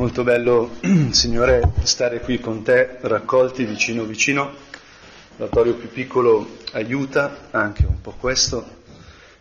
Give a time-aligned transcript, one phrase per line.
[0.00, 0.78] molto bello,
[1.12, 4.50] Signore, stare qui con te, raccolti vicino vicino.
[5.36, 8.66] L'oratorio più piccolo aiuta anche un po' questo,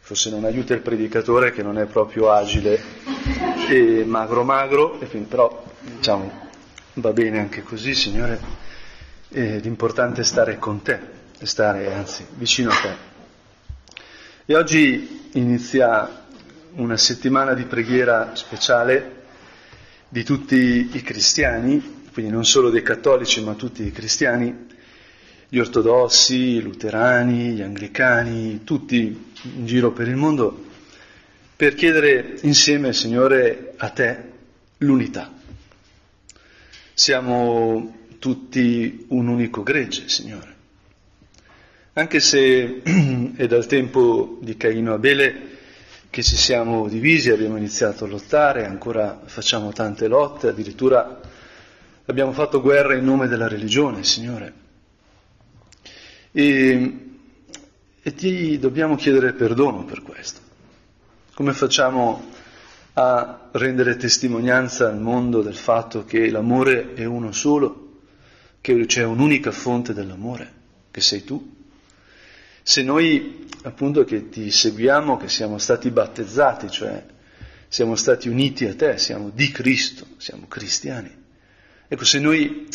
[0.02, 2.78] forse non aiuta il predicatore che non è proprio agile
[3.70, 5.00] e magro magro,
[5.30, 6.50] però diciamo
[6.96, 8.38] va bene anche così, Signore.
[9.30, 11.00] E l'importante è stare con te,
[11.42, 12.96] stare anzi vicino a te.
[14.46, 16.26] E oggi inizia
[16.74, 19.19] una settimana di preghiera speciale
[20.10, 24.68] di tutti i cristiani, quindi non solo dei cattolici, ma tutti i cristiani,
[25.48, 28.98] gli ortodossi, i luterani, gli anglicani, tutti
[29.44, 30.66] in giro per il mondo,
[31.56, 34.24] per chiedere insieme, Signore, a te
[34.78, 35.32] l'unità.
[36.94, 40.56] Siamo tutti un unico gregge, Signore.
[41.94, 42.82] Anche se
[43.36, 45.59] è dal tempo di Caino Abele
[46.10, 51.20] che ci siamo divisi, abbiamo iniziato a lottare, ancora facciamo tante lotte, addirittura
[52.06, 54.54] abbiamo fatto guerra in nome della religione, Signore.
[56.32, 57.00] E,
[58.02, 60.42] e ti dobbiamo chiedere perdono per questo.
[61.36, 62.26] Come facciamo
[62.94, 68.02] a rendere testimonianza al mondo del fatto che l'amore è uno solo,
[68.62, 70.52] che c'è un'unica fonte dell'amore,
[70.90, 71.58] che sei tu?
[72.70, 77.04] Se noi appunto che ti seguiamo, che siamo stati battezzati, cioè
[77.68, 81.12] siamo stati uniti a te, siamo di Cristo, siamo cristiani.
[81.88, 82.68] Ecco, se noi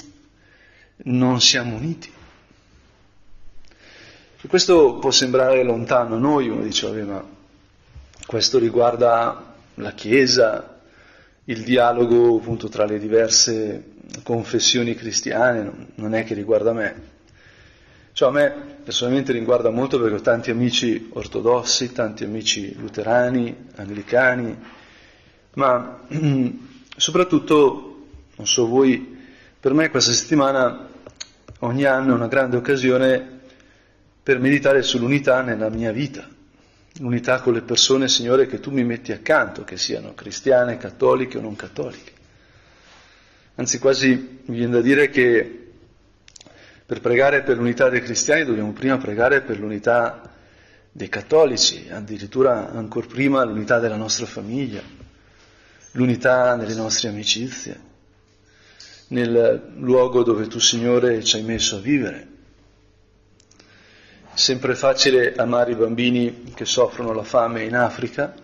[1.04, 2.10] non siamo uniti,
[4.40, 7.24] e questo può sembrare lontano a noi, uno dice, vabbè, ma
[8.26, 10.80] questo riguarda la Chiesa,
[11.44, 13.92] il dialogo appunto tra le diverse
[14.24, 17.13] confessioni cristiane, non è che riguarda me.
[18.14, 24.56] Cioè a me personalmente riguarda molto perché ho tanti amici ortodossi, tanti amici luterani, anglicani,
[25.54, 26.06] ma
[26.96, 28.06] soprattutto,
[28.36, 29.18] non so voi,
[29.58, 30.88] per me questa settimana
[31.60, 33.40] ogni anno è una grande occasione
[34.22, 36.24] per meditare sull'unità nella mia vita,
[37.00, 41.40] l'unità con le persone, Signore, che tu mi metti accanto, che siano cristiane, cattoliche o
[41.40, 42.12] non cattoliche.
[43.56, 45.63] Anzi, quasi mi viene da dire che
[46.86, 50.20] per pregare per l'unità dei cristiani dobbiamo prima pregare per l'unità
[50.92, 54.82] dei cattolici, addirittura ancora prima l'unità della nostra famiglia,
[55.92, 57.80] l'unità nelle nostre amicizie,
[59.08, 62.28] nel luogo dove tu, Signore, ci hai messo a vivere.
[64.34, 68.34] Sempre facile amare i bambini che soffrono la fame in Africa,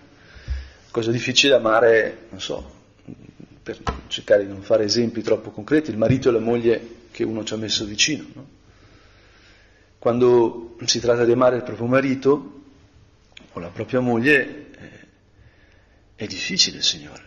[0.90, 2.78] cosa difficile amare, non so,
[3.62, 7.44] per cercare di non fare esempi troppo concreti, il marito e la moglie che uno
[7.44, 8.26] ci ha messo vicino.
[8.32, 8.48] No?
[9.98, 12.62] Quando si tratta di amare il proprio marito
[13.52, 15.06] o la propria moglie eh,
[16.14, 17.22] è difficile, Signore,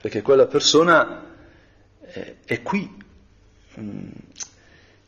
[0.00, 1.34] perché quella persona
[2.02, 3.02] eh, è qui,
[3.80, 4.08] mm,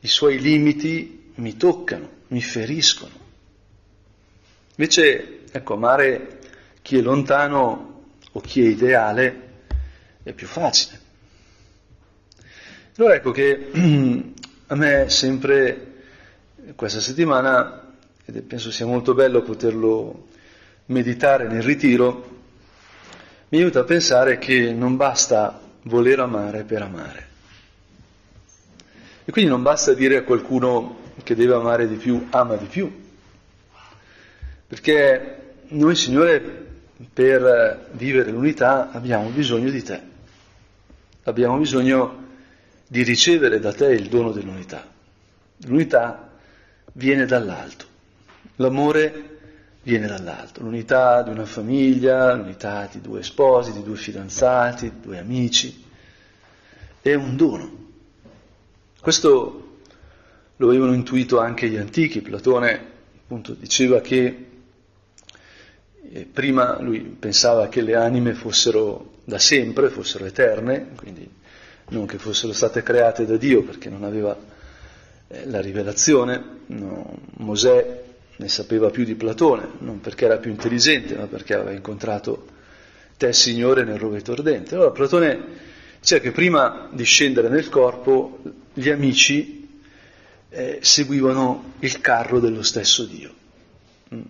[0.00, 3.26] i suoi limiti mi toccano, mi feriscono.
[4.76, 6.38] Invece, ecco, amare
[6.82, 9.48] chi è lontano o chi è ideale
[10.22, 11.07] è più facile.
[12.98, 13.70] Allora ecco che
[14.66, 15.86] a me sempre
[16.74, 17.94] questa settimana,
[18.24, 20.26] ed penso sia molto bello poterlo
[20.86, 22.40] meditare nel ritiro,
[23.50, 27.28] mi aiuta a pensare che non basta voler amare per amare.
[29.24, 33.06] E quindi non basta dire a qualcuno che deve amare di più, ama di più.
[34.66, 36.66] Perché noi, Signore,
[37.12, 40.00] per vivere l'unità abbiamo bisogno di te.
[41.22, 42.26] Abbiamo bisogno
[42.88, 44.84] di ricevere da te il dono dell'unità.
[45.66, 46.30] L'unità
[46.94, 47.84] viene dall'alto,
[48.56, 49.26] l'amore
[49.82, 55.18] viene dall'alto, l'unità di una famiglia, l'unità di due sposi, di due fidanzati, di due
[55.18, 55.84] amici,
[57.00, 57.86] è un dono.
[59.00, 59.80] Questo
[60.56, 64.46] lo avevano intuito anche gli antichi, Platone appunto diceva che
[66.10, 71.28] eh, prima lui pensava che le anime fossero da sempre, fossero eterne, quindi
[71.88, 74.36] non che fossero state create da Dio perché non aveva
[75.28, 78.04] eh, la rivelazione, no, Mosè
[78.36, 82.46] ne sapeva più di Platone, non perché era più intelligente, ma perché aveva incontrato
[83.16, 84.74] te, Signore, nel roveto ardente.
[84.74, 85.66] Allora Platone
[85.98, 88.38] diceva che prima di scendere nel corpo
[88.72, 89.68] gli amici
[90.50, 93.34] eh, seguivano il carro dello stesso Dio.
[94.14, 94.20] Mm.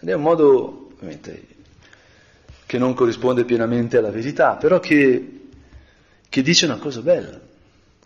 [0.00, 1.42] Ed è un modo, ovviamente,
[2.66, 5.35] che non corrisponde pienamente alla verità, però che
[6.36, 7.40] che dice una cosa bella,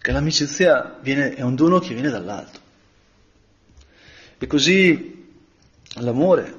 [0.00, 2.60] che l'amicizia viene, è un dono che viene dall'alto.
[4.38, 5.26] E così
[5.94, 6.58] l'amore,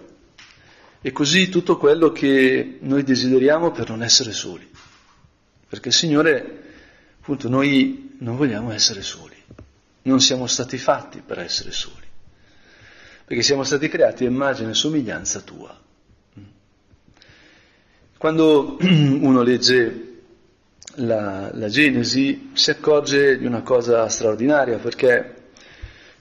[1.01, 4.69] e così tutto quello che noi desideriamo per non essere soli.
[5.69, 6.63] Perché Signore
[7.21, 9.41] appunto noi non vogliamo essere soli,
[10.01, 12.05] non siamo stati fatti per essere soli,
[13.23, 15.79] perché siamo stati creati a immagine e somiglianza tua.
[18.17, 20.09] Quando uno legge
[20.95, 25.35] la, la Genesi si accorge di una cosa straordinaria, perché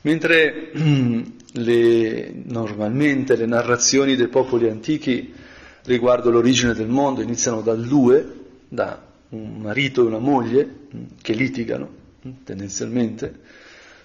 [0.02, 0.70] mentre
[1.52, 5.32] le, normalmente le narrazioni dei popoli antichi
[5.84, 8.38] riguardo l'origine del mondo iniziano dal due,
[8.69, 10.69] da un marito e una moglie
[11.20, 11.99] che litigano
[12.44, 13.40] tendenzialmente,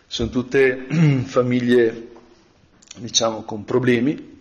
[0.07, 0.85] sono tutte
[1.25, 2.07] famiglie
[2.97, 4.39] diciamo con problemi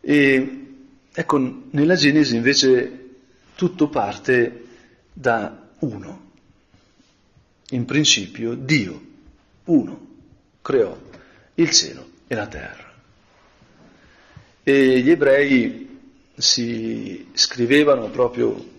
[0.00, 0.66] e
[1.12, 2.98] ecco nella Genesi invece
[3.54, 4.62] tutto parte
[5.14, 6.32] da uno.
[7.70, 9.00] In principio Dio,
[9.64, 10.06] uno,
[10.60, 10.96] creò
[11.54, 12.92] il cielo e la terra.
[14.62, 15.98] E gli ebrei
[16.36, 18.72] si scrivevano proprio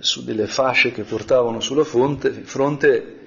[0.00, 3.18] su delle fasce che portavano sulla fronte, fronte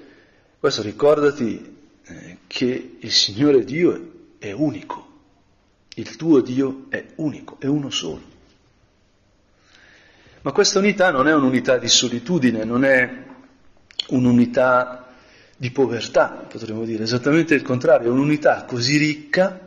[0.58, 5.06] questo ricordati eh, che il Signore Dio è unico,
[5.94, 8.36] il tuo Dio è unico, è uno solo.
[10.48, 13.22] Ma questa unità non è un'unità di solitudine, non è
[14.08, 15.12] un'unità
[15.54, 19.60] di povertà, potremmo dire, esattamente il contrario, è un'unità così ricca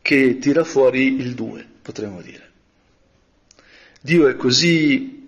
[0.00, 2.50] che tira fuori il due, potremmo dire.
[4.00, 5.26] Dio è così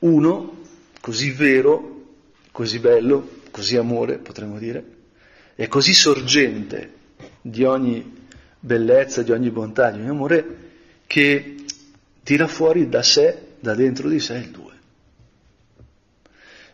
[0.00, 0.62] uno,
[1.00, 2.06] così vero,
[2.50, 4.84] così bello, così amore, potremmo dire,
[5.54, 6.92] è così sorgente
[7.40, 8.26] di ogni
[8.58, 10.56] bellezza, di ogni bontà, di ogni amore,
[11.06, 11.63] che
[12.24, 14.72] tira fuori da sé, da dentro di sé il due.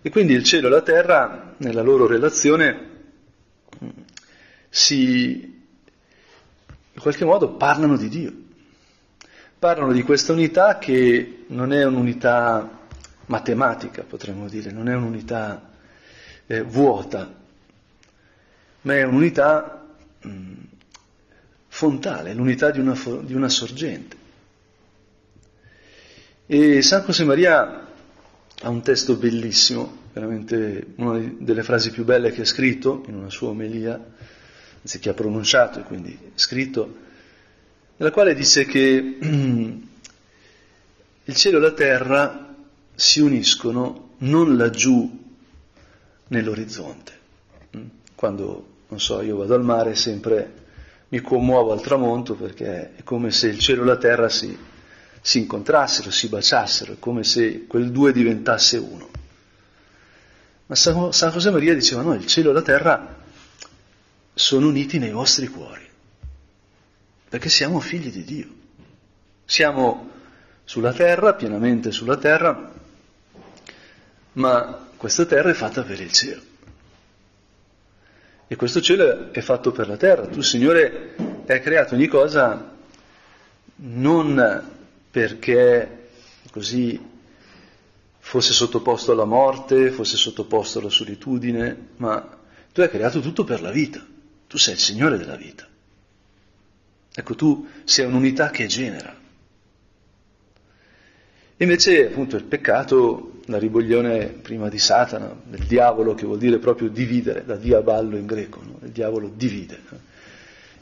[0.01, 2.89] E quindi il cielo e la terra, nella loro relazione,
[4.71, 5.63] si,
[6.93, 8.33] in qualche modo parlano di Dio,
[9.59, 12.79] parlano di questa unità che non è un'unità
[13.27, 15.71] matematica, potremmo dire, non è un'unità
[16.47, 17.35] eh, vuota,
[18.83, 19.87] ma è un'unità
[20.23, 20.53] mh,
[21.69, 24.17] fontale, l'unità di una, di una sorgente.
[26.53, 27.87] E San José Maria
[28.63, 33.31] ha un testo bellissimo, veramente una delle frasi più belle che ha scritto in una
[33.31, 34.05] sua omelia,
[34.81, 36.97] anzi che ha pronunciato e quindi scritto,
[37.99, 38.81] nella quale dice che
[41.23, 42.53] il cielo e la terra
[42.97, 45.09] si uniscono non laggiù
[46.27, 47.13] nell'orizzonte.
[48.17, 50.55] Quando, non so, io vado al mare sempre
[51.11, 54.59] mi commuovo al tramonto perché è come se il cielo e la terra si
[55.21, 59.09] si incontrassero, si baciassero, come se quel due diventasse uno.
[60.67, 63.19] Ma San, San José Maria diceva no, il cielo e la terra
[64.33, 65.87] sono uniti nei vostri cuori,
[67.29, 68.49] perché siamo figli di Dio.
[69.45, 70.11] Siamo
[70.65, 72.73] sulla terra, pienamente sulla terra,
[74.35, 76.43] ma questa terra è fatta per il cielo.
[78.47, 80.27] E questo cielo è fatto per la terra.
[80.27, 81.15] Tu, Signore,
[81.47, 82.77] hai creato ogni cosa
[83.77, 84.79] non
[85.11, 86.09] perché
[86.51, 87.09] così
[88.19, 92.39] fosse sottoposto alla morte, fosse sottoposto alla solitudine, ma
[92.73, 94.05] tu hai creato tutto per la vita,
[94.47, 95.67] tu sei il Signore della vita.
[97.13, 99.19] Ecco, tu sei un'unità che genera.
[101.57, 106.89] Invece, appunto, il peccato, la riboglione prima di Satana, del diavolo, che vuol dire proprio
[106.89, 108.79] dividere, da diaballo in greco, no?
[108.83, 109.79] il diavolo divide.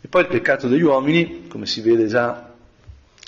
[0.00, 2.47] E poi il peccato degli uomini, come si vede già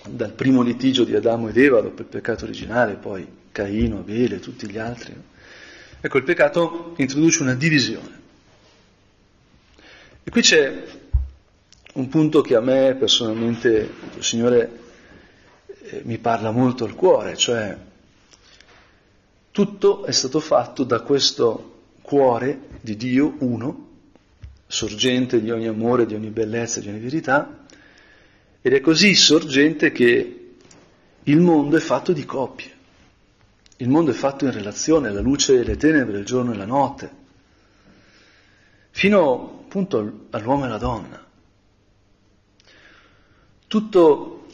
[0.09, 4.41] dal primo litigio di Adamo ed Eva dopo il peccato originale, poi Caino, Abele e
[4.41, 5.15] tutti gli altri.
[6.01, 8.19] Ecco, il peccato introduce una divisione.
[10.23, 10.85] E qui c'è
[11.95, 14.79] un punto che a me personalmente il Signore
[15.83, 17.77] eh, mi parla molto al cuore, cioè
[19.51, 23.89] tutto è stato fatto da questo cuore di Dio uno,
[24.67, 27.60] sorgente di ogni amore, di ogni bellezza, di ogni verità,
[28.63, 30.55] ed è così sorgente che
[31.23, 32.79] il mondo è fatto di coppie.
[33.77, 36.67] Il mondo è fatto in relazione, la luce e le tenebre, il giorno e la
[36.67, 37.11] notte,
[38.91, 41.27] fino appunto all'uomo e alla donna.
[43.67, 44.47] Tutto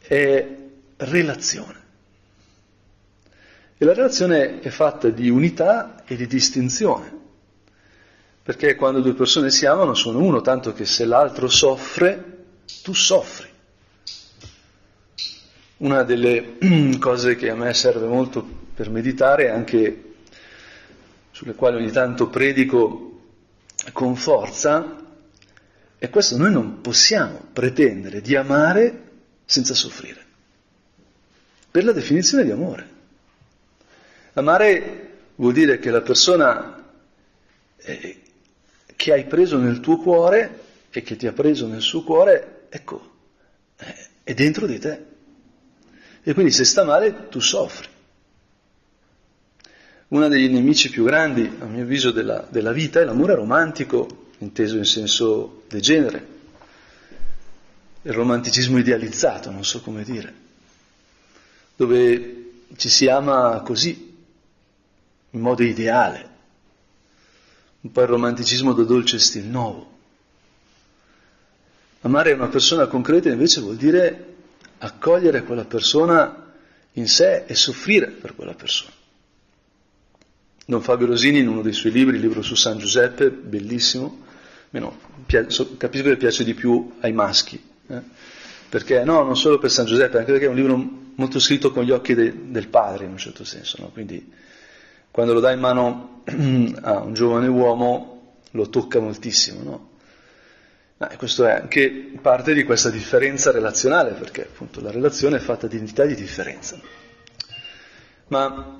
[0.00, 0.56] è
[0.96, 1.76] relazione.
[3.76, 7.12] E la relazione è fatta di unità e di distinzione,
[8.42, 12.37] perché quando due persone si amano sono uno, tanto che se l'altro soffre,
[12.82, 13.48] tu soffri.
[15.78, 16.58] Una delle
[16.98, 18.42] cose che a me serve molto
[18.74, 20.04] per meditare, anche
[21.30, 23.20] sulle quali ogni tanto predico
[23.92, 25.04] con forza,
[25.98, 29.02] è questo, noi non possiamo pretendere di amare
[29.44, 30.24] senza soffrire,
[31.70, 32.96] per la definizione di amore.
[34.34, 36.84] Amare vuol dire che la persona
[37.78, 38.22] eh,
[38.94, 43.10] che hai preso nel tuo cuore e che ti ha preso nel suo cuore, ecco,
[43.76, 45.04] eh, è dentro di te.
[46.22, 47.88] E quindi se sta male tu soffri.
[50.08, 54.76] Uno degli nemici più grandi, a mio avviso, della, della vita è l'amore romantico, inteso
[54.76, 56.36] in senso degenere,
[58.02, 60.32] il romanticismo idealizzato, non so come dire,
[61.76, 64.16] dove ci si ama così,
[65.30, 66.28] in modo ideale,
[67.80, 69.97] un po' il romanticismo da dolce stil nuovo.
[72.00, 74.34] Amare una persona concreta invece vuol dire
[74.78, 76.52] accogliere quella persona
[76.92, 78.92] in sé e soffrire per quella persona.
[80.64, 84.20] Don Fabio Rosini in uno dei suoi libri, il libro su San Giuseppe, bellissimo,
[84.70, 88.02] meno, capisco che piace di più ai maschi, eh?
[88.68, 90.76] perché no, non solo per San Giuseppe, anche perché è un libro
[91.14, 93.88] molto scritto con gli occhi de, del padre in un certo senso, no?
[93.88, 94.30] quindi
[95.10, 96.22] quando lo dà in mano
[96.82, 99.87] a un giovane uomo lo tocca moltissimo, no?
[100.98, 105.66] Ma questo è anche parte di questa differenza relazionale, perché appunto la relazione è fatta
[105.66, 106.78] di identità e di differenza.
[108.28, 108.78] Ma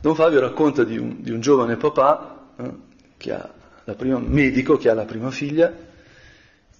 [0.00, 2.72] Don Fabio racconta di un, di un giovane papà, eh,
[3.16, 3.52] che ha
[3.84, 5.74] la prima, medico, che ha la prima figlia,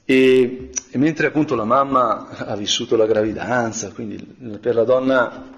[0.04, 4.16] e, e, mentre appunto la mamma ha vissuto la gravidanza, quindi
[4.60, 5.50] per la donna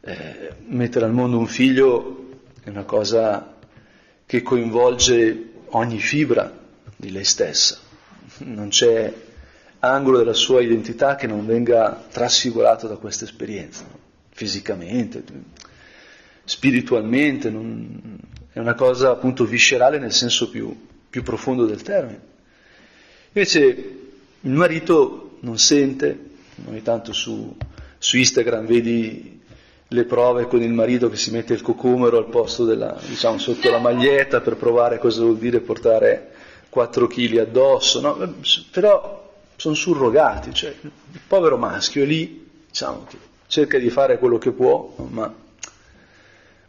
[0.00, 3.56] eh, mettere al mondo un figlio è una cosa
[4.26, 6.52] che coinvolge ogni fibra
[6.94, 7.78] di lei stessa,
[8.44, 9.12] non c'è
[9.80, 13.98] angolo della sua identità che non venga trasfigurato da questa esperienza, no?
[14.30, 15.22] fisicamente,
[16.44, 18.18] spiritualmente, non,
[18.52, 20.74] è una cosa appunto viscerale nel senso più,
[21.08, 22.20] più profondo del termine.
[23.32, 23.68] Invece
[24.40, 26.30] il marito non sente,
[26.66, 27.56] ogni tanto su,
[27.98, 29.40] su, Instagram vedi
[29.88, 33.70] le prove con il marito che si mette il cocomero al posto della, diciamo, sotto
[33.70, 36.31] la maglietta per provare cosa vuol dire portare
[36.72, 38.34] 4 kg addosso, no?
[38.70, 43.06] però sono surrogati, cioè il povero maschio è lì, diciamo,
[43.46, 45.42] cerca di fare quello che può, ma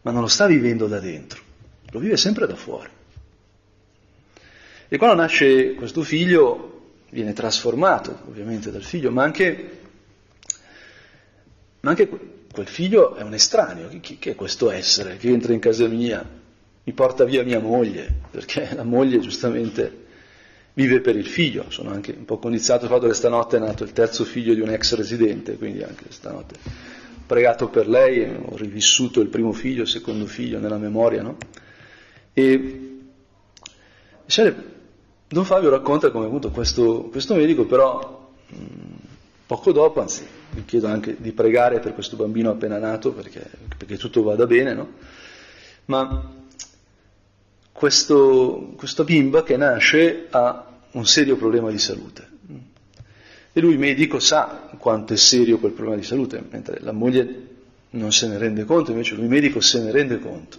[0.03, 1.41] ma non lo sta vivendo da dentro,
[1.91, 2.89] lo vive sempre da fuori.
[4.87, 6.69] E quando nasce questo figlio
[7.09, 9.79] viene trasformato ovviamente dal figlio, ma anche,
[11.79, 12.09] ma anche
[12.51, 16.23] quel figlio è un estraneo, chi, chi, è questo essere che entra in casa mia,
[16.83, 20.01] mi porta via mia moglie, perché la moglie giustamente
[20.73, 23.83] vive per il figlio, sono anche un po' condizionato dal fatto che stanotte è nato
[23.83, 26.91] il terzo figlio di un ex residente, quindi anche stanotte
[27.25, 31.37] pregato per lei, ho rivissuto il primo figlio, il secondo figlio nella memoria, no?
[32.33, 32.89] E
[35.27, 38.31] Don Fabio racconta come appunto questo, questo medico però
[39.45, 43.97] poco dopo, anzi vi chiedo anche di pregare per questo bambino appena nato perché, perché
[43.97, 44.91] tutto vada bene, no?
[45.85, 46.42] Ma
[47.73, 52.29] questo, questa bimba che nasce ha un serio problema di salute.
[53.51, 57.47] E lui medico sa quanto è serio quel problema di salute, mentre la moglie
[57.91, 60.57] non se ne rende conto, invece lui medico se ne rende conto.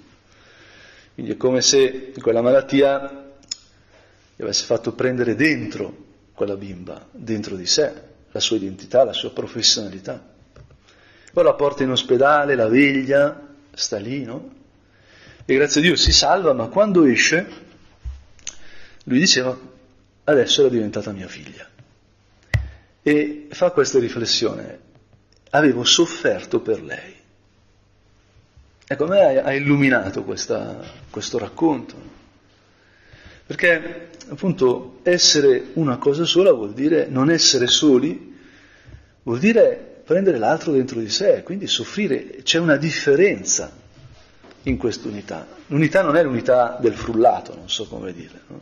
[1.15, 3.33] Quindi è come se quella malattia
[4.37, 6.03] gli avesse fatto prendere dentro
[6.35, 7.93] quella bimba, dentro di sé,
[8.31, 10.33] la sua identità, la sua professionalità.
[11.33, 14.63] Poi la porta in ospedale, la veglia, sta lì, no?
[15.47, 17.47] E grazie a Dio si salva, ma quando esce,
[19.05, 19.55] lui diceva,
[20.25, 21.69] adesso era diventata mia figlia.
[23.03, 24.79] E fa questa riflessione,
[25.51, 27.15] avevo sofferto per lei.
[28.87, 31.95] Ecco, a me ha illuminato questa, questo racconto,
[33.45, 38.35] perché appunto essere una cosa sola vuol dire non essere soli,
[39.23, 43.83] vuol dire prendere l'altro dentro di sé, quindi soffrire, c'è una differenza
[44.65, 45.47] in quest'unità.
[45.69, 48.41] L'unità non è l'unità del frullato, non so come dire.
[48.47, 48.61] No?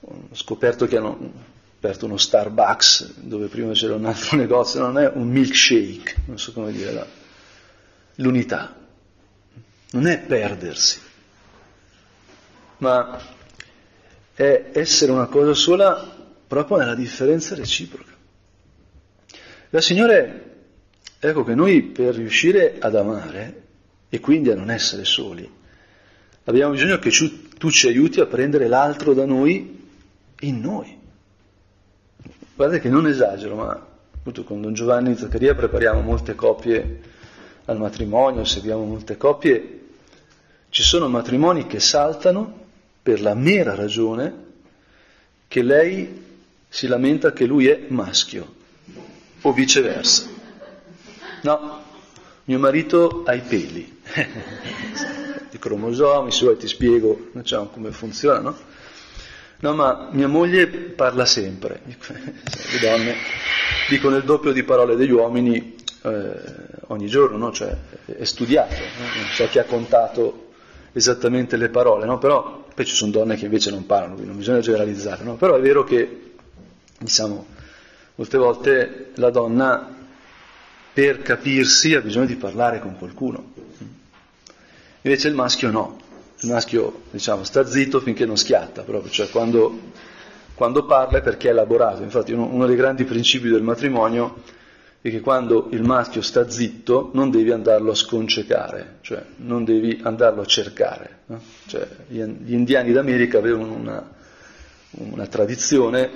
[0.00, 1.32] Ho scoperto che hanno
[1.76, 6.52] aperto uno Starbucks dove prima c'era un altro negozio, non è un milkshake, non so
[6.52, 7.06] come dire, la,
[8.16, 8.74] l'unità,
[9.92, 11.00] non è perdersi,
[12.78, 13.18] ma
[14.34, 16.16] è essere una cosa sola
[16.46, 18.10] proprio nella differenza reciproca.
[19.70, 20.56] La Signore,
[21.18, 23.68] ecco che noi per riuscire ad amare
[24.10, 25.50] e quindi a non essere soli,
[26.44, 27.10] abbiamo bisogno che
[27.56, 29.78] tu ci aiuti a prendere l'altro da noi
[30.40, 30.98] in noi.
[32.54, 37.00] Guardate che non esagero, ma appunto con Don Giovanni Zaccaria prepariamo molte coppie
[37.64, 39.78] al matrimonio, seguiamo molte coppie.
[40.68, 42.66] Ci sono matrimoni che saltano
[43.02, 44.48] per la mera ragione
[45.48, 46.26] che lei
[46.68, 48.54] si lamenta che lui è maschio
[49.40, 50.28] o viceversa.
[51.42, 51.79] No,
[52.50, 54.00] mio marito ha i peli,
[55.52, 58.58] i cromosomi, se vuoi ti spiego diciamo, come funziona, no?
[59.60, 63.14] No, ma mia moglie parla sempre, le donne
[63.88, 66.32] dicono il doppio di parole degli uomini eh,
[66.88, 67.52] ogni giorno, no?
[67.52, 67.72] cioè,
[68.06, 69.04] è studiato, no?
[69.04, 70.48] non so chi ha contato
[70.90, 72.18] esattamente le parole, no?
[72.18, 75.36] però poi ci sono donne che invece non parlano, quindi non bisogna generalizzare, no?
[75.36, 76.32] però è vero che,
[76.98, 77.46] diciamo,
[78.16, 79.98] molte volte la donna
[80.92, 83.52] per capirsi ha bisogno di parlare con qualcuno,
[85.02, 86.00] invece il maschio no,
[86.40, 89.78] il maschio diciamo, sta zitto finché non schiatta, proprio, cioè quando,
[90.54, 94.42] quando parla è perché è elaborato, infatti uno, uno dei grandi principi del matrimonio
[95.02, 99.98] è che quando il maschio sta zitto non devi andarlo a sconcecare, cioè non devi
[100.02, 101.20] andarlo a cercare.
[101.26, 101.40] No?
[101.66, 104.10] Cioè, gli indiani d'America avevano una,
[104.90, 106.10] una, tradizione,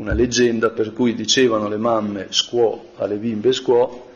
[0.00, 4.08] una leggenda per cui dicevano le mamme scuò alle bimbe scuò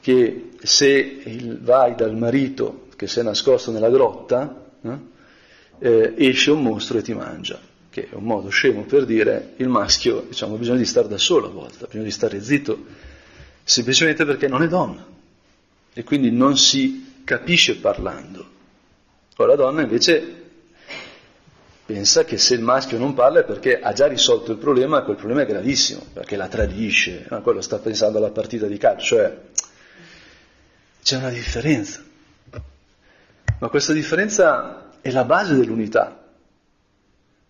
[0.00, 0.88] che se
[1.24, 5.08] il, vai dal marito che si è nascosto nella grotta, no?
[5.78, 7.58] eh, esce un mostro e ti mangia,
[7.90, 11.18] che è un modo scemo per dire il maschio diciamo, ha bisogno di stare da
[11.18, 12.84] solo a volte, ha bisogno di stare zitto
[13.64, 15.04] semplicemente perché non è donna
[15.92, 18.52] e quindi non si capisce parlando.
[19.36, 20.43] O la donna invece
[21.86, 25.16] pensa che se il maschio non parla è perché ha già risolto il problema quel
[25.16, 29.38] problema è gravissimo, perché la tradisce, ma quello sta pensando alla partita di calcio, cioè
[31.02, 32.02] c'è una differenza.
[33.58, 36.22] Ma questa differenza è la base dell'unità.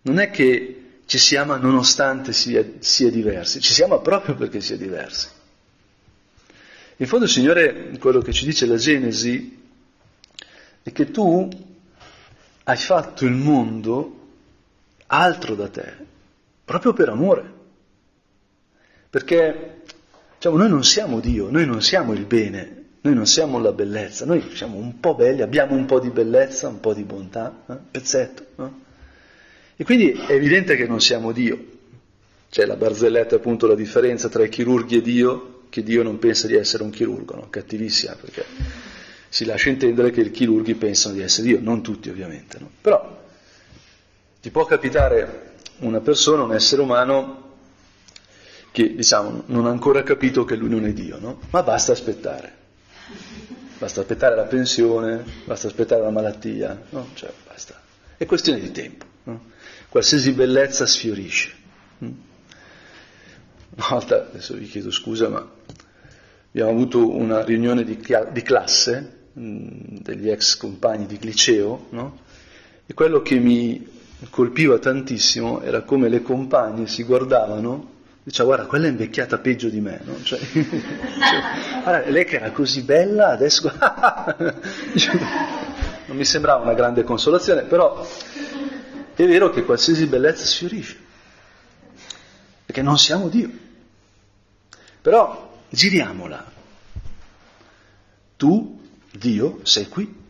[0.01, 4.59] Non è che ci si ama nonostante sia, sia diversi, ci si ama proprio perché
[4.59, 5.29] si è diversi.
[6.97, 9.63] In fondo Signore, quello che ci dice la Genesi,
[10.83, 11.49] è che tu
[12.63, 14.14] hai fatto il mondo
[15.07, 15.93] altro da te,
[16.63, 17.53] proprio per amore.
[19.09, 19.81] Perché
[20.35, 24.25] diciamo, noi non siamo Dio, noi non siamo il bene, noi non siamo la bellezza,
[24.25, 27.75] noi siamo un po' belli, abbiamo un po' di bellezza, un po' di bontà, eh?
[27.91, 28.45] pezzetto.
[28.55, 28.81] No?
[29.75, 31.73] E quindi è evidente che non siamo Dio.
[32.49, 36.47] C'è la barzelletta appunto la differenza tra i chirurghi e Dio, che Dio non pensa
[36.47, 37.47] di essere un chirurgo, no?
[37.49, 38.45] cattivissima, perché
[39.29, 42.69] si lascia intendere che i chirurghi pensano di essere Dio, non tutti ovviamente, no?
[42.81, 43.23] però
[44.45, 47.53] ti può capitare una persona, un essere umano,
[48.71, 51.39] che diciamo non ha ancora capito che lui non è Dio, no?
[51.49, 52.53] ma basta aspettare,
[53.79, 57.07] basta aspettare la pensione, basta aspettare la malattia, no?
[57.15, 57.81] cioè, basta.
[58.17, 59.05] è questione di tempo,
[59.89, 61.51] qualsiasi bellezza sfiorisce.
[62.03, 62.11] Mm?
[63.77, 65.43] Una volta, adesso vi chiedo scusa, ma
[66.49, 67.97] abbiamo avuto una riunione di,
[68.31, 72.19] di classe mh, degli ex compagni di liceo, no?
[72.85, 73.93] E quello che mi
[74.29, 79.79] colpiva tantissimo era come le compagne si guardavano diceva guarda quella è invecchiata peggio di
[79.81, 80.21] me no?
[80.23, 80.61] cioè, cioè,
[81.83, 83.71] guarda, lei che era così bella adesso
[86.05, 88.05] non mi sembrava una grande consolazione però
[89.15, 90.97] è vero che qualsiasi bellezza sfiorisce
[92.65, 93.63] perché non siamo Dio
[95.05, 96.51] però giriamola.
[98.37, 100.24] Tu, Dio, sei qui.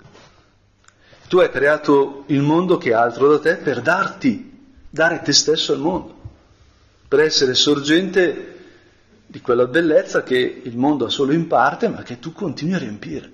[1.27, 4.51] Tu hai creato il mondo che è altro da te per darti,
[4.89, 6.15] dare te stesso al mondo,
[7.07, 8.53] per essere sorgente
[9.25, 12.79] di quella bellezza che il mondo ha solo in parte, ma che tu continui a
[12.79, 13.31] riempire.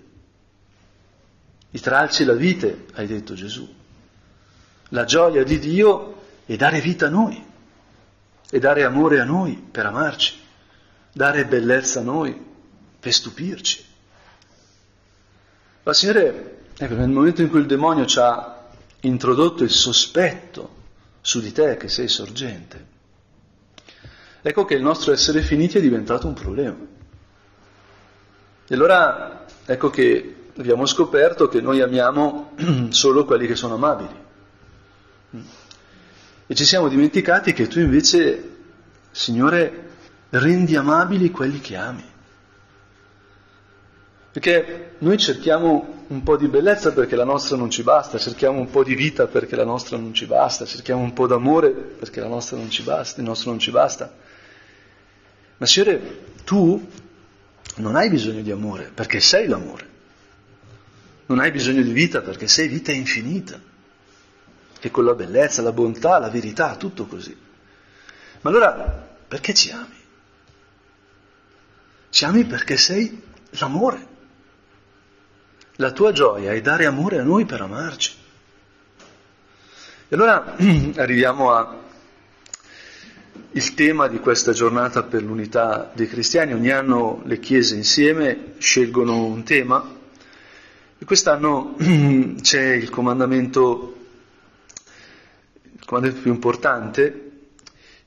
[1.71, 3.67] I tralci la vite, hai detto Gesù.
[4.89, 7.45] La gioia di Dio è dare vita a noi,
[8.49, 10.39] e dare amore a noi per amarci
[11.13, 12.49] dare bellezza a noi,
[12.99, 13.85] per stupirci.
[15.83, 18.59] Ma Signore, ecco, nel momento in cui il demonio ci ha
[19.01, 20.79] introdotto il sospetto
[21.21, 22.85] su di te che sei sorgente,
[24.41, 26.77] ecco che il nostro essere finiti è diventato un problema.
[28.67, 32.53] E allora ecco che abbiamo scoperto che noi amiamo
[32.89, 34.19] solo quelli che sono amabili.
[36.47, 38.57] E ci siamo dimenticati che tu invece,
[39.11, 39.89] Signore,
[40.29, 42.10] rendi amabili quelli che ami.
[44.31, 48.69] Perché noi cerchiamo un po' di bellezza perché la nostra non ci basta, cerchiamo un
[48.69, 52.27] po' di vita perché la nostra non ci basta, cerchiamo un po' d'amore perché la
[52.27, 54.13] nostra non ci basta, il nostro non ci basta.
[55.57, 56.89] Ma Signore, tu
[57.75, 59.89] non hai bisogno di amore perché sei l'amore.
[61.25, 63.59] Non hai bisogno di vita perché sei vita infinita.
[64.79, 67.37] E con la bellezza, la bontà, la verità, tutto così.
[68.41, 69.99] Ma allora, perché ci ami?
[72.09, 74.07] Ci ami perché sei l'amore.
[75.81, 78.13] La tua gioia è dare amore a noi per amarci.
[80.09, 80.55] E allora
[80.97, 81.79] arriviamo a
[83.53, 86.53] il tema di questa giornata per l'unità dei cristiani.
[86.53, 89.83] Ogni anno le chiese insieme scelgono un tema
[90.99, 91.75] e quest'anno
[92.39, 93.95] c'è il comandamento,
[95.63, 97.31] il comandamento più importante,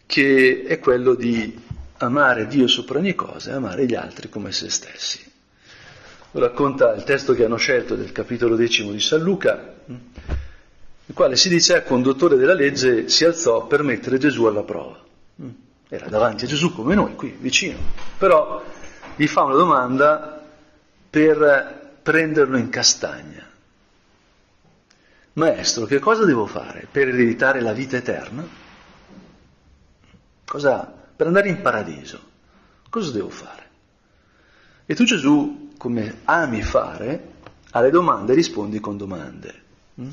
[0.06, 1.60] che è quello di
[1.96, 5.32] amare Dio sopra ogni cosa e amare gli altri come se stessi.
[6.34, 11.36] Lo racconta il testo che hanno scelto del capitolo decimo di San Luca, il quale
[11.36, 15.00] si dice il conduttore della legge si alzò per mettere Gesù alla prova.
[15.88, 17.78] Era davanti a Gesù come noi, qui vicino,
[18.18, 18.60] però
[19.14, 20.44] gli fa una domanda
[21.08, 23.48] per prenderlo in castagna.
[25.34, 28.44] Maestro, che cosa devo fare per ereditare la vita eterna?
[30.44, 32.18] Cosa, per andare in paradiso,
[32.90, 33.62] cosa devo fare?
[34.84, 37.32] E tu Gesù, come ami fare,
[37.72, 39.54] alle domande rispondi con domande.
[40.00, 40.08] Mm?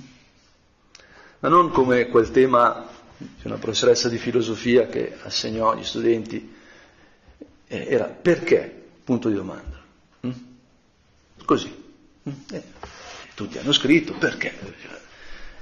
[1.40, 6.54] Ma non come quel tema, c'è una professoressa di filosofia che assegnò agli studenti,
[7.68, 8.84] eh, era perché?
[9.02, 9.82] Punto di domanda.
[10.28, 10.32] Mm?
[11.46, 11.74] Così.
[12.28, 12.34] Mm?
[12.52, 12.64] Eh,
[13.34, 14.54] tutti hanno scritto perché.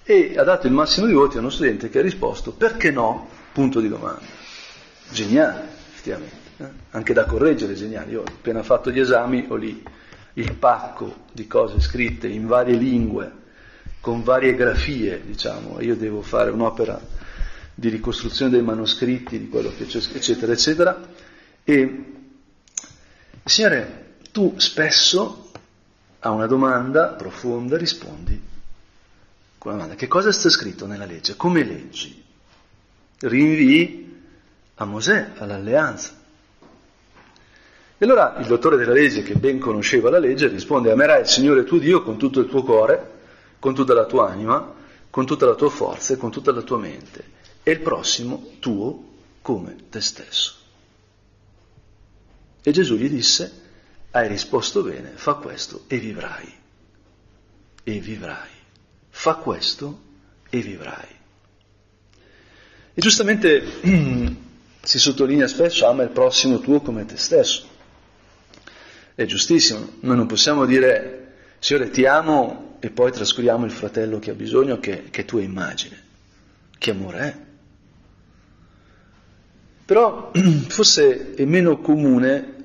[0.01, 3.29] E ha dato il massimo di voti a uno studente che ha risposto perché no?
[3.53, 4.25] Punto di domanda.
[5.11, 6.69] Geniale, effettivamente eh?
[6.89, 8.13] anche da correggere geniali.
[8.13, 9.83] Io ho appena fatto gli esami, ho lì
[10.39, 13.31] il pacco di cose scritte in varie lingue,
[13.99, 16.99] con varie grafie, diciamo, io devo fare un'opera
[17.73, 21.07] di ricostruzione dei manoscritti, di quello che c'è, eccetera, eccetera.
[21.63, 22.03] E,
[23.43, 25.51] Signore, tu spesso
[26.19, 28.47] a una domanda profonda rispondi
[29.57, 29.99] con una domanda.
[29.99, 31.35] Che cosa sta scritto nella legge?
[31.35, 32.23] Come leggi?
[33.19, 34.21] Rinvii
[34.75, 36.18] a Mosè, all'alleanza.
[38.01, 41.65] E allora il dottore della legge, che ben conosceva la legge, risponde, amerai il Signore
[41.65, 43.17] tuo Dio con tutto il tuo cuore,
[43.59, 44.73] con tutta la tua anima,
[45.09, 47.25] con tutta la tua forza e con tutta la tua mente,
[47.61, 49.03] e il prossimo tuo
[49.41, 50.53] come te stesso.
[52.63, 53.51] E Gesù gli disse,
[54.11, 56.53] hai risposto bene, fa questo e vivrai.
[57.83, 58.49] E vivrai.
[59.09, 59.99] Fa questo
[60.49, 61.17] e vivrai.
[62.93, 63.61] E giustamente
[64.81, 67.75] si sottolinea spesso, ama il prossimo tuo come te stesso.
[69.19, 74.31] È giustissimo, noi non possiamo dire, Signore ti amo e poi trascuriamo il fratello che
[74.31, 76.01] ha bisogno, che, che è tua immagine.
[76.77, 77.35] Che amore è?
[79.83, 80.31] Però
[80.69, 82.55] forse è meno comune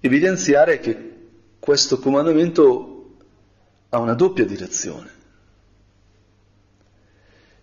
[0.00, 1.12] evidenziare che
[1.58, 3.16] questo comandamento
[3.90, 5.10] ha una doppia direzione.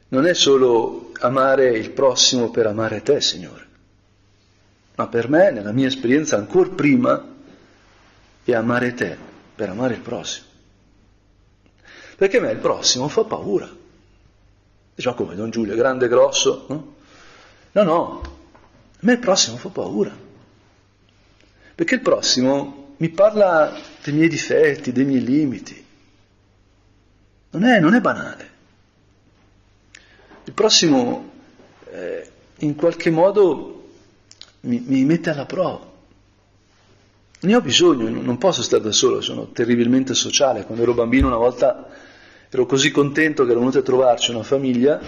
[0.10, 3.67] Non è solo amare il prossimo per amare te, Signore,
[4.94, 7.31] ma per me, nella mia esperienza, ancora prima,
[8.43, 9.17] e amare te
[9.56, 10.47] per amare il prossimo.
[12.17, 13.69] Perché a me il prossimo fa paura.
[14.93, 16.95] Diciamo come Don Giulio, grande grosso, no?
[17.71, 20.15] No, no, a me il prossimo fa paura.
[21.73, 25.86] Perché il prossimo mi parla dei miei difetti, dei miei limiti.
[27.51, 28.49] Non è, non è banale.
[30.43, 31.32] Il prossimo
[31.91, 33.89] eh, in qualche modo
[34.62, 35.90] mi, mi mette alla prova.
[37.43, 40.63] Ne ho bisogno, non posso stare da solo, sono terribilmente sociale.
[40.63, 41.88] Quando ero bambino una volta
[42.47, 44.99] ero così contento che ero venuto a trovarci una famiglia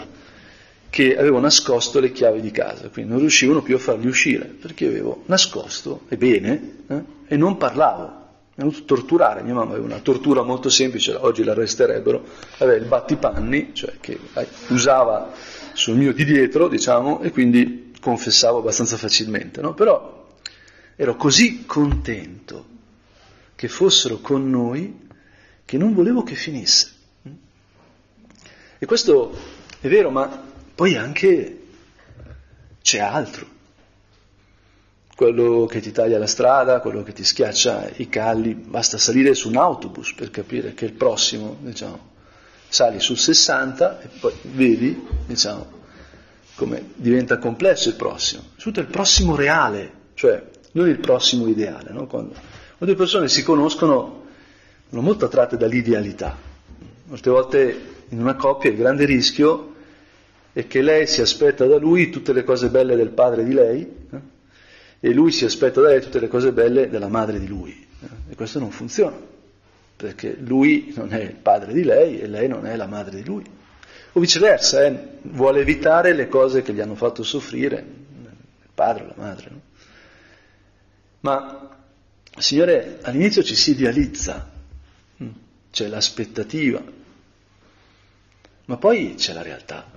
[0.89, 4.87] che avevo nascosto le chiavi di casa, quindi non riuscivano più a farli uscire, perché
[4.87, 8.21] avevo nascosto, e bene, eh, e non parlavo.
[8.55, 12.23] Mi hanno torturare, mia mamma aveva una tortura molto semplice, oggi l'arresterebbero,
[12.59, 14.19] aveva il battipanni, cioè che
[14.69, 15.31] usava
[15.73, 19.73] sul mio di dietro, diciamo, e quindi confessavo abbastanza facilmente, no?
[19.73, 20.22] Però
[20.95, 22.65] ero così contento
[23.55, 25.07] che fossero con noi
[25.65, 26.91] che non volevo che finisse.
[28.77, 29.33] E questo
[29.79, 30.27] è vero, ma
[30.75, 31.61] poi anche
[32.81, 33.51] c'è altro.
[35.15, 39.47] Quello che ti taglia la strada, quello che ti schiaccia i calli, basta salire su
[39.47, 42.11] un autobus per capire che il prossimo, diciamo,
[42.67, 45.81] sali sul 60 e poi vedi, diciamo,
[46.55, 48.41] come diventa complesso il prossimo.
[48.57, 51.91] Soprattutto il prossimo reale, cioè non il prossimo ideale.
[51.91, 52.07] No?
[52.07, 54.25] Quando, quando le persone si conoscono,
[54.89, 56.37] sono molto attratte dall'idealità.
[57.05, 59.73] Molte volte in una coppia il grande rischio
[60.53, 63.81] è che lei si aspetta da lui tutte le cose belle del padre di lei
[64.11, 64.19] eh?
[64.99, 67.87] e lui si aspetta da lei tutte le cose belle della madre di lui.
[68.01, 68.31] Eh?
[68.31, 69.17] E questo non funziona,
[69.95, 73.25] perché lui non è il padre di lei e lei non è la madre di
[73.25, 73.43] lui.
[74.15, 74.95] O viceversa, eh?
[75.23, 79.47] vuole evitare le cose che gli hanno fatto soffrire il padre o la madre.
[79.49, 79.59] No?
[81.23, 81.69] Ma,
[82.37, 84.51] Signore, all'inizio ci si idealizza,
[85.23, 85.29] mm,
[85.71, 86.83] c'è l'aspettativa,
[88.65, 89.89] ma poi c'è la realtà.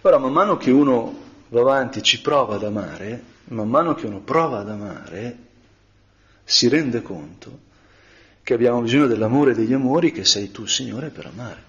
[0.00, 1.16] Ora, man mano che uno
[1.50, 5.38] va avanti, ci prova ad amare, man mano che uno prova ad amare,
[6.42, 7.60] si rende conto
[8.42, 11.62] che abbiamo bisogno dell'amore degli amori che sei tu, Signore, per amare.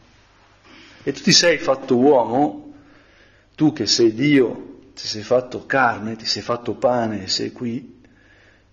[1.04, 2.74] E tu ti sei fatto uomo,
[3.54, 7.97] tu che sei Dio, ti sei fatto carne, ti sei fatto pane e sei qui,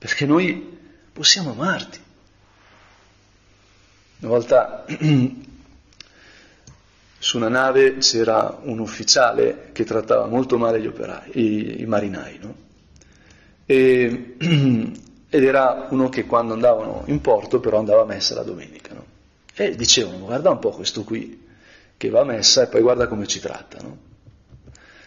[0.04, 0.78] perché noi
[1.14, 1.98] possiamo amarti.
[4.18, 4.84] Una volta
[7.18, 12.38] su una nave c'era un ufficiale che trattava molto male gli operai, i, i marinai,
[12.38, 12.54] no?
[13.64, 14.36] e,
[15.30, 18.92] ed era uno che quando andavano in porto però andava a messa la domenica.
[18.92, 19.06] No?
[19.54, 21.46] E dicevano, guarda un po' questo qui
[21.96, 23.78] che va a messa e poi guarda come ci tratta.
[23.80, 23.96] No?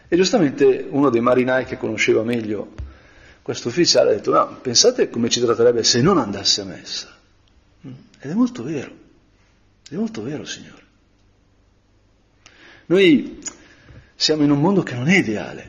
[0.07, 2.85] E giustamente uno dei marinai che conosceva meglio
[3.47, 7.15] questo ufficiale ha detto, no, pensate come ci tratterebbe se non andasse a messa.
[7.79, 8.91] Ed è molto vero,
[9.89, 10.83] è molto vero, Signore.
[12.87, 13.39] Noi
[14.15, 15.65] siamo in un mondo che non è ideale,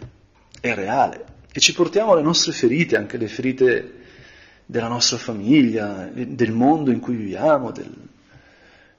[0.60, 3.92] è reale, e ci portiamo le nostre ferite, anche le ferite
[4.66, 7.70] della nostra famiglia, del mondo in cui viviamo.
[7.70, 7.94] Del...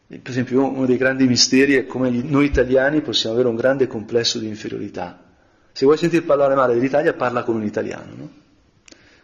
[0.08, 4.40] Per esempio, uno dei grandi misteri è come noi italiani possiamo avere un grande complesso
[4.40, 5.22] di inferiorità.
[5.74, 8.14] Se vuoi sentire parlare male dell'Italia, parla con un italiano.
[8.16, 8.48] No?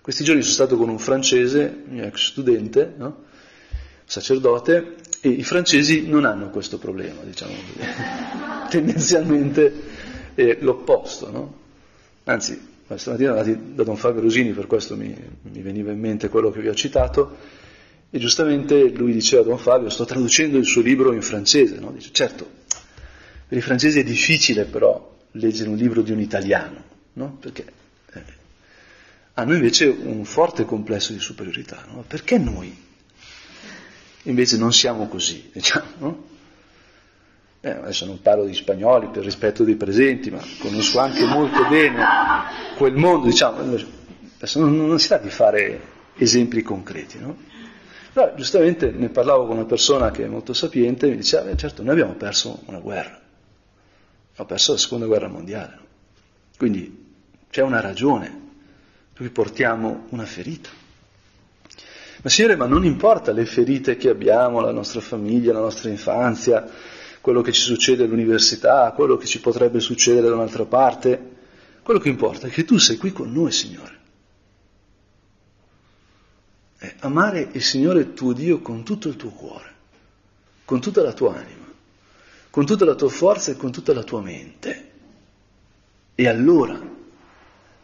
[0.06, 3.24] Questi giorni sono stato con un francese, mio ex studente, no?
[4.06, 7.90] sacerdote, e i francesi non hanno questo problema, diciamo così.
[8.70, 9.74] Tendenzialmente
[10.36, 11.60] è l'opposto, no?
[12.26, 12.56] Anzi,
[12.94, 16.68] stamattina da Don Fabio Rosini, per questo mi, mi, veniva in mente quello che vi
[16.68, 17.38] ho citato,
[18.12, 21.90] e giustamente lui diceva a Don Fabio, sto traducendo il suo libro in francese, no?
[21.92, 22.48] Dice, certo,
[23.48, 27.38] per i francesi è difficile però leggere un libro di un italiano, no?
[27.42, 27.85] Perché eh,
[29.36, 32.04] hanno invece un forte complesso di superiorità, no?
[32.08, 32.84] Perché noi
[34.26, 35.88] Invece non siamo così, diciamo.
[35.98, 36.24] No?
[37.62, 42.04] Eh, adesso non parlo di spagnoli per rispetto dei presenti, ma conosco anche molto bene
[42.78, 43.60] quel mondo, diciamo.
[43.60, 47.38] Adesso non, non si tratta di fare esempi concreti, no?
[48.14, 51.58] Però giustamente ne parlavo con una persona che è molto sapiente e mi diceva, eh,
[51.58, 53.20] certo, noi abbiamo perso una guerra,
[54.32, 55.86] abbiamo perso la seconda guerra mondiale, no?
[56.58, 57.04] quindi
[57.50, 58.44] c'è una ragione
[59.16, 60.70] cui portiamo una ferita.
[62.22, 66.68] Ma Signore, ma non importa le ferite che abbiamo, la nostra famiglia, la nostra infanzia,
[67.22, 71.34] quello che ci succede all'università, quello che ci potrebbe succedere da un'altra parte,
[71.82, 73.94] quello che importa è che tu sei qui con noi, Signore.
[76.78, 79.74] È amare il Signore tuo Dio con tutto il tuo cuore,
[80.66, 81.72] con tutta la tua anima,
[82.50, 84.92] con tutta la tua forza e con tutta la tua mente.
[86.16, 86.95] E allora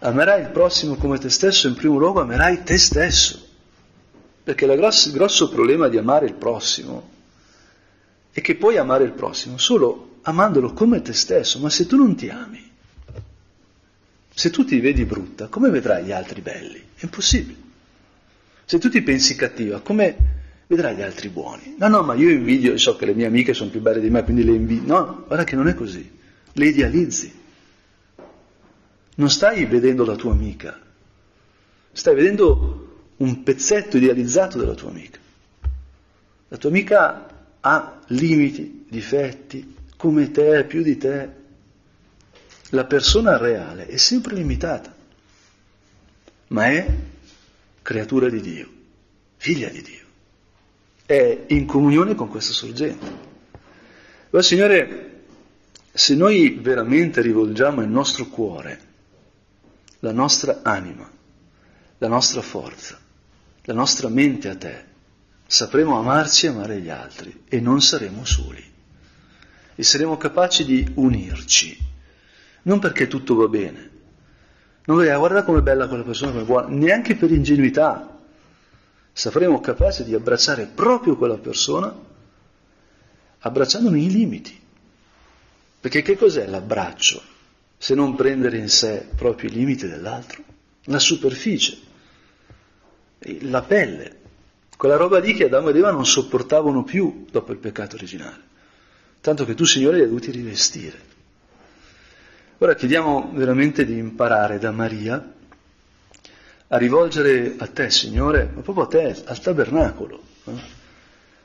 [0.03, 3.47] amerai il prossimo come te stesso, in primo luogo amerai te stesso.
[4.43, 7.09] Perché il grosso, grosso problema di amare il prossimo
[8.31, 12.15] è che puoi amare il prossimo solo amandolo come te stesso, ma se tu non
[12.15, 12.69] ti ami,
[14.33, 16.81] se tu ti vedi brutta, come vedrai gli altri belli?
[16.95, 17.59] È impossibile.
[18.65, 20.15] Se tu ti pensi cattiva, come
[20.67, 21.75] vedrai gli altri buoni?
[21.77, 24.23] No, no, ma io invidio, so che le mie amiche sono più belle di me,
[24.23, 24.93] quindi le invidio.
[24.93, 26.09] No, guarda che non è così.
[26.53, 27.39] Le idealizzi.
[29.15, 30.79] Non stai vedendo la tua amica,
[31.91, 35.19] stai vedendo un pezzetto idealizzato della tua amica.
[36.47, 37.27] La tua amica
[37.59, 41.29] ha limiti, difetti, come te, più di te.
[42.69, 44.93] La persona reale è sempre limitata,
[46.47, 46.87] ma è
[47.81, 48.69] creatura di Dio,
[49.37, 50.05] figlia di Dio.
[51.05, 53.05] È in comunione con questa sorgente.
[54.29, 55.23] Allora, Signore,
[55.91, 58.89] se noi veramente rivolgiamo il nostro cuore,
[60.01, 61.09] la nostra anima,
[61.97, 62.99] la nostra forza,
[63.63, 64.85] la nostra mente a te,
[65.45, 68.69] sapremo amarci e amare gli altri e non saremo soli.
[69.75, 71.77] E saremo capaci di unirci,
[72.63, 73.89] non perché tutto va bene,
[74.85, 78.19] non perché guarda com'è bella quella persona, come buona, neanche per ingenuità.
[79.13, 81.93] Saremo capaci di abbracciare proprio quella persona,
[83.39, 84.59] abbracciandone i limiti.
[85.79, 87.21] Perché che cos'è l'abbraccio
[87.81, 90.43] se non prendere in sé proprio i limiti dell'altro?
[90.83, 91.89] La superficie
[93.41, 94.17] la pelle,
[94.77, 98.39] quella roba lì che Adamo ed Eva non sopportavano più dopo il peccato originale,
[99.19, 101.09] tanto che tu Signore li hai dovuti rivestire.
[102.59, 105.33] Ora chiediamo veramente di imparare da Maria
[106.67, 110.79] a rivolgere a te, Signore, ma proprio a te, al tabernacolo, eh?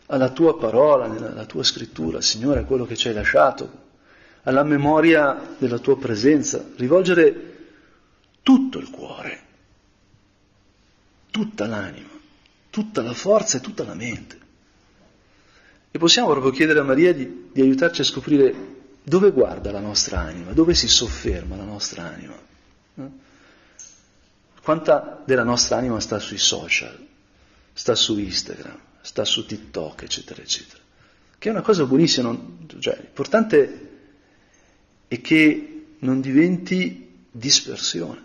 [0.08, 3.84] alla tua parola, alla tua scrittura, Signore, a quello che ci hai lasciato,
[4.46, 7.54] alla memoria della tua presenza, rivolgere
[8.42, 9.44] tutto il cuore
[11.36, 12.08] tutta l'anima,
[12.70, 14.38] tutta la forza e tutta la mente.
[15.90, 18.54] E possiamo proprio chiedere a Maria di, di aiutarci a scoprire
[19.02, 22.34] dove guarda la nostra anima, dove si sofferma la nostra anima.
[24.62, 27.06] Quanta della nostra anima sta sui social,
[27.74, 30.80] sta su Instagram, sta su TikTok, eccetera, eccetera.
[31.36, 33.85] Che è una cosa buonissima, non, cioè, l'importante
[35.08, 38.22] è che non diventi dispersione.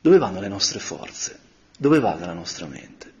[0.00, 1.38] Dove vanno le nostre forze?
[1.76, 3.12] Dove va la nostra mente?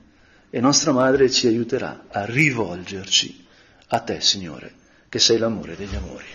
[0.50, 3.46] E nostra madre ci aiuterà a rivolgerci
[3.88, 4.72] a te, Signore,
[5.08, 6.26] che sei l'amore degli amori.